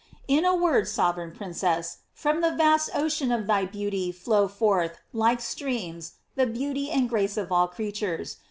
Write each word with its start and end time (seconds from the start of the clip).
In 0.27 0.45
a 0.45 0.55
word, 0.55 0.87
sovereign 0.87 1.31
princess, 1.31 1.99
from 2.11 2.41
the 2.41 2.49
vast 2.49 2.89
ocean 2.95 3.31
of 3.31 3.45
thy 3.45 3.65
beauty 3.67 4.11
flowed 4.11 4.51
forth, 4.51 4.97
like 5.13 5.39
streams, 5.41 6.13
the 6.33 6.47
beauty 6.47 6.89
and 6.89 7.07
grace 7.07 7.37
of 7.37 7.51
all 7.51 7.67
creatures. 7.67 8.37